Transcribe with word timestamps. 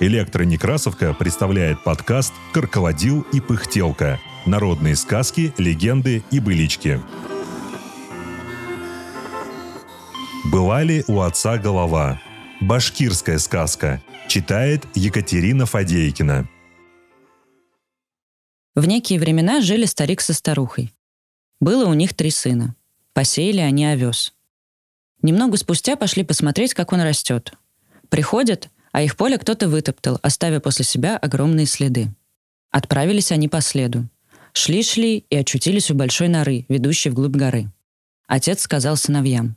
Электронекрасовка 0.00 1.14
представляет 1.14 1.82
подкаст 1.82 2.34
«Карколодил 2.52 3.26
и 3.32 3.40
пыхтелка. 3.40 4.20
Народные 4.44 4.96
сказки, 4.96 5.54
легенды 5.56 6.22
и 6.30 6.40
былички». 6.40 7.00
«Была 10.52 10.82
ли 10.82 11.04
у 11.08 11.20
отца 11.20 11.56
голова?» 11.56 12.20
Башкирская 12.60 13.38
сказка. 13.38 14.02
Читает 14.28 14.86
Екатерина 14.94 15.66
Фадейкина. 15.66 16.48
В 18.74 18.86
некие 18.86 19.20
времена 19.20 19.60
жили 19.60 19.84
старик 19.84 20.20
со 20.20 20.32
старухой. 20.32 20.92
Было 21.60 21.86
у 21.86 21.94
них 21.94 22.14
три 22.14 22.30
сына. 22.30 22.74
Посеяли 23.12 23.60
они 23.60 23.86
овес. 23.86 24.34
Немного 25.22 25.56
спустя 25.56 25.96
пошли 25.96 26.24
посмотреть, 26.24 26.74
как 26.74 26.92
он 26.92 27.00
растет. 27.00 27.54
Приходят, 28.08 28.68
а 28.92 29.02
их 29.02 29.16
поле 29.16 29.38
кто-то 29.38 29.68
вытоптал, 29.68 30.18
оставив 30.22 30.62
после 30.62 30.84
себя 30.84 31.16
огромные 31.16 31.66
следы. 31.66 32.14
Отправились 32.70 33.32
они 33.32 33.48
по 33.48 33.60
следу. 33.60 34.08
Шли-шли 34.52 35.24
и 35.30 35.36
очутились 35.36 35.90
у 35.90 35.94
большой 35.94 36.28
норы, 36.28 36.66
ведущей 36.68 37.10
вглубь 37.10 37.34
горы. 37.34 37.70
Отец 38.26 38.62
сказал 38.62 38.96
сыновьям. 38.96 39.56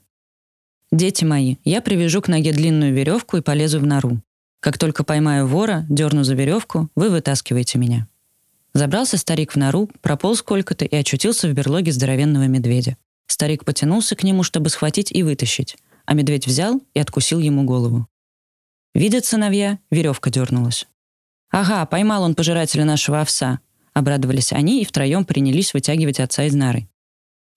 «Дети 0.92 1.23
мои, 1.23 1.58
я 1.64 1.82
привяжу 1.82 2.22
к 2.22 2.30
ноге 2.30 2.54
длинную 2.54 2.94
веревку 2.94 3.38
и 3.38 3.42
полезу 3.42 3.80
в 3.80 3.86
нору. 3.86 4.22
Как 4.59 4.78
только 4.78 5.04
поймаю 5.04 5.48
вора, 5.48 5.86
дерну 5.90 6.23
за 6.23 6.34
веревку, 6.34 6.90
вы 6.95 7.09
вытаскиваете 7.09 7.78
меня». 7.78 8.08
Забрался 8.77 9.17
старик 9.17 9.54
в 9.54 9.55
нору, 9.55 9.90
прополз 10.02 10.38
сколько-то 10.38 10.86
и 10.86 10.95
очутился 10.95 11.48
в 11.48 11.54
берлоге 11.54 11.91
здоровенного 11.91 12.44
медведя. 12.44 12.95
Старик 13.26 13.66
потянулся 13.66 14.16
к 14.16 14.22
нему, 14.22 14.44
чтобы 14.44 14.70
схватить 14.70 15.11
и 15.11 15.23
вытащить, 15.23 15.78
а 16.06 16.14
медведь 16.14 16.45
взял 16.45 16.80
и 16.94 17.00
откусил 17.00 17.39
ему 17.39 17.64
голову. 17.64 18.08
Видят 18.94 19.25
сыновья, 19.25 19.80
веревка 19.89 20.30
дернулась. 20.30 20.86
«Ага, 21.50 21.88
поймал 21.88 22.22
он 22.22 22.36
пожирателя 22.36 22.86
нашего 22.86 23.19
овса»,— 23.19 23.61
обрадовались 23.95 24.53
они 24.53 24.84
и 24.84 24.86
втроем 24.86 25.25
принялись 25.25 25.73
вытягивать 25.73 26.19
отца 26.19 26.44
из 26.44 26.53
норы. 26.53 26.88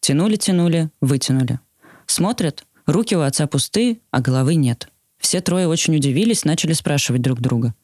Тянули-тянули, 0.00 0.88
вытянули. 1.02 1.60
Смотрят, 2.06 2.64
руки 2.86 3.14
у 3.14 3.20
отца 3.20 3.46
пустые, 3.46 3.98
а 4.10 4.22
головы 4.22 4.55
нет. 4.55 4.88
Все 5.18 5.42
трое 5.42 5.68
очень 5.68 5.96
удивились, 5.96 6.46
начали 6.46 6.72
спрашивать 6.72 7.20
друг 7.20 7.42
друга. 7.42 7.74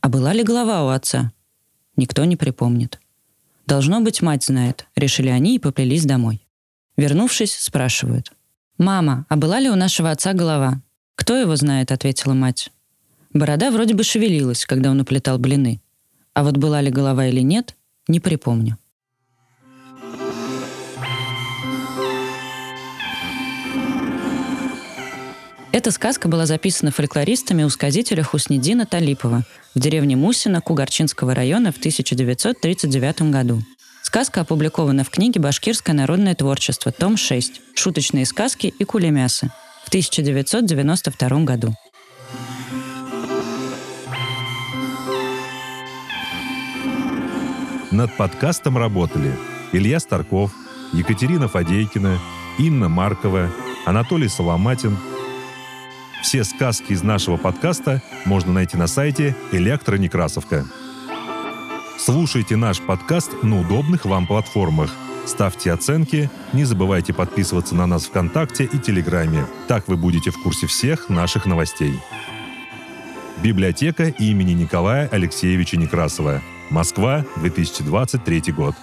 «А 0.00 0.08
была 0.08 0.32
ли 0.32 0.44
голова 0.44 0.84
у 0.84 0.88
отца?» 0.90 1.33
Никто 1.96 2.24
не 2.24 2.36
припомнит. 2.36 3.00
«Должно 3.66 4.00
быть, 4.00 4.20
мать 4.20 4.44
знает»,— 4.44 4.86
решили 4.96 5.28
они 5.28 5.56
и 5.56 5.58
поплелись 5.58 6.04
домой. 6.04 6.46
Вернувшись, 6.96 7.56
спрашивают. 7.56 8.32
«Мама, 8.78 9.26
а 9.28 9.36
была 9.36 9.60
ли 9.60 9.70
у 9.70 9.74
нашего 9.74 10.10
отца 10.10 10.32
голова?» 10.32 10.82
«Кто 11.14 11.36
его 11.36 11.56
знает?»— 11.56 11.92
ответила 11.92 12.34
мать. 12.34 12.70
Борода 13.32 13.70
вроде 13.70 13.94
бы 13.94 14.04
шевелилась, 14.04 14.66
когда 14.66 14.90
он 14.90 15.00
уплетал 15.00 15.38
блины. 15.38 15.80
А 16.34 16.42
вот 16.42 16.56
была 16.56 16.80
ли 16.80 16.90
голова 16.90 17.26
или 17.26 17.40
нет, 17.40 17.76
не 18.08 18.20
припомню. 18.20 18.78
Эта 25.84 25.90
сказка 25.90 26.28
была 26.28 26.46
записана 26.46 26.90
фольклористами 26.90 27.62
у 27.62 27.68
сказителя 27.68 28.22
Хуснедина 28.22 28.86
Талипова 28.86 29.42
в 29.74 29.78
деревне 29.78 30.16
Мусина 30.16 30.62
Кугарчинского 30.62 31.34
района 31.34 31.72
в 31.72 31.76
1939 31.76 33.30
году. 33.30 33.60
Сказка 34.00 34.40
опубликована 34.40 35.04
в 35.04 35.10
книге 35.10 35.40
«Башкирское 35.40 35.94
народное 35.94 36.34
творчество», 36.34 36.90
том 36.90 37.18
6 37.18 37.60
«Шуточные 37.74 38.24
сказки 38.24 38.68
и 38.78 38.84
кулемясы» 38.84 39.50
в 39.84 39.88
1992 39.88 41.44
году. 41.44 41.74
Над 47.90 48.16
подкастом 48.16 48.78
работали 48.78 49.36
Илья 49.72 50.00
Старков, 50.00 50.50
Екатерина 50.94 51.46
Фадейкина, 51.46 52.18
Инна 52.58 52.88
Маркова, 52.88 53.50
Анатолий 53.84 54.28
Соломатин. 54.28 54.96
Все 56.24 56.42
сказки 56.42 56.92
из 56.92 57.02
нашего 57.02 57.36
подкаста 57.36 58.02
можно 58.24 58.50
найти 58.50 58.78
на 58.78 58.86
сайте 58.86 59.36
«Электронекрасовка». 59.52 60.64
Слушайте 61.98 62.56
наш 62.56 62.80
подкаст 62.80 63.42
на 63.42 63.60
удобных 63.60 64.06
вам 64.06 64.26
платформах. 64.26 64.90
Ставьте 65.26 65.70
оценки, 65.70 66.30
не 66.54 66.64
забывайте 66.64 67.12
подписываться 67.12 67.74
на 67.74 67.84
нас 67.84 68.06
ВКонтакте 68.06 68.64
и 68.64 68.78
Телеграме. 68.78 69.44
Так 69.68 69.86
вы 69.86 69.98
будете 69.98 70.30
в 70.30 70.42
курсе 70.42 70.66
всех 70.66 71.10
наших 71.10 71.44
новостей. 71.44 71.92
Библиотека 73.42 74.04
имени 74.04 74.52
Николая 74.52 75.06
Алексеевича 75.08 75.76
Некрасова– 75.76 76.40
Москва, 76.70 77.26
2023 77.36 78.50
год. 78.52 78.74